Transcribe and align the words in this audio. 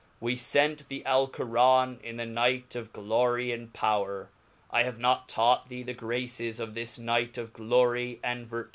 We 0.19 0.33
fcnt 0.35 0.87
the 0.87 1.03
^Alcoran 1.05 2.01
in 2.01 2.17
the 2.17 2.25
night 2.25 2.73
of 2.75 2.91
Glory 2.91 3.51
and 3.51 3.71
Power, 3.71 4.31
I 4.71 4.81
have 4.81 4.97
not 4.97 5.29
taught 5.29 5.69
thee 5.69 5.83
the 5.83 5.93
graces 5.93 6.59
of 6.59 6.73
this 6.73 6.97
night 6.97 7.37
of 7.37 7.53
glory 7.53 8.19
and 8.23 8.47
ver. 8.47 8.67